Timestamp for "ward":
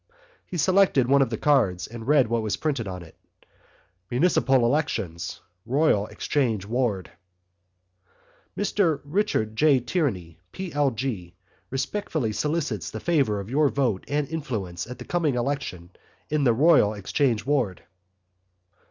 6.65-7.11, 17.45-17.83